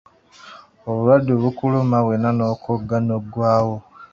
[0.87, 3.75] Obulwadde bukuluma wenna n'okogga n'oggwawo.